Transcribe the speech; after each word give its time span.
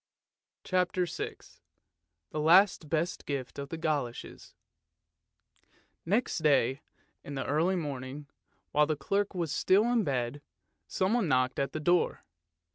"CHAPTER 0.63 1.05
VI 1.05 1.35
THE 2.31 2.39
LAST 2.39 2.89
BEST 2.89 3.23
GIFT 3.27 3.59
OF 3.59 3.69
THE 3.69 3.77
GOLOSHES 3.77 4.55
Next 6.07 6.39
day 6.39 6.81
in 7.23 7.35
the 7.35 7.45
early 7.45 7.75
morning, 7.75 8.25
while 8.71 8.87
the 8.87 8.95
clerk 8.97 9.35
was 9.35 9.51
still 9.51 9.83
in 9.93 10.03
bed, 10.03 10.41
someone 10.87 11.27
knocked 11.27 11.59
at 11.59 11.73
the 11.73 11.79
door. 11.79 12.25